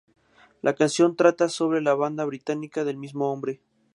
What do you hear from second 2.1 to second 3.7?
británica del mismo nombre.